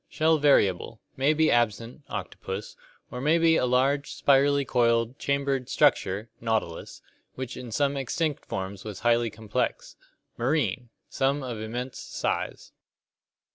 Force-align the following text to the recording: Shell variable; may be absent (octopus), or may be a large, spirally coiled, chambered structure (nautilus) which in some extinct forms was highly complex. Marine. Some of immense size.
Shell 0.09 0.39
variable; 0.39 0.99
may 1.15 1.31
be 1.31 1.51
absent 1.51 2.01
(octopus), 2.09 2.75
or 3.11 3.21
may 3.21 3.37
be 3.37 3.55
a 3.55 3.67
large, 3.67 4.13
spirally 4.13 4.65
coiled, 4.65 5.19
chambered 5.19 5.69
structure 5.69 6.27
(nautilus) 6.41 7.03
which 7.35 7.55
in 7.55 7.71
some 7.71 7.95
extinct 7.95 8.43
forms 8.43 8.83
was 8.83 9.01
highly 9.01 9.29
complex. 9.29 9.95
Marine. 10.39 10.89
Some 11.07 11.43
of 11.43 11.59
immense 11.59 11.99
size. 11.99 12.71